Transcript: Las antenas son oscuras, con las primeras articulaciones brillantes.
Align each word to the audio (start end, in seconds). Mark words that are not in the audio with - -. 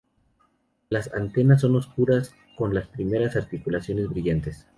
Las 0.89 1.13
antenas 1.13 1.61
son 1.61 1.75
oscuras, 1.75 2.33
con 2.57 2.73
las 2.73 2.87
primeras 2.87 3.35
articulaciones 3.35 4.09
brillantes. 4.09 4.65